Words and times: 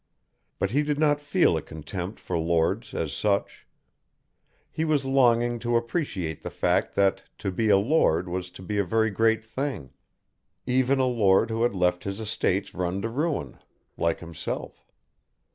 But 0.57 0.71
he 0.71 0.81
did 0.81 0.97
not 0.97 1.21
feel 1.21 1.55
a 1.55 1.61
contempt 1.61 2.19
for 2.19 2.35
Lords 2.35 2.95
as 2.95 3.13
such. 3.13 3.67
He 4.71 4.83
was 4.83 5.05
longing 5.05 5.59
to 5.59 5.75
appreciate 5.75 6.41
the 6.41 6.49
fact 6.49 6.95
that 6.95 7.21
to 7.37 7.51
be 7.51 7.69
a 7.69 7.77
Lord 7.77 8.27
was 8.27 8.49
to 8.57 8.63
be 8.63 8.79
a 8.79 8.83
very 8.83 9.11
great 9.11 9.43
thing. 9.43 9.91
Even 10.65 10.97
a 10.97 11.05
Lord 11.05 11.51
who 11.51 11.61
had 11.61 11.75
let 11.75 12.03
his 12.03 12.19
estates 12.19 12.73
run 12.73 13.03
to 13.03 13.09
ruin 13.09 13.59
like 13.95 14.21
himself. 14.21 14.83